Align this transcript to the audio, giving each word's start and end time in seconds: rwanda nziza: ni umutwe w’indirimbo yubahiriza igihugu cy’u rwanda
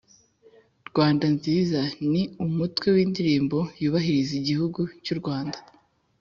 rwanda 0.89 1.25
nziza: 1.35 1.81
ni 2.11 2.23
umutwe 2.45 2.87
w’indirimbo 2.95 3.59
yubahiriza 3.81 4.33
igihugu 4.41 4.81
cy’u 5.03 5.17
rwanda 5.19 5.57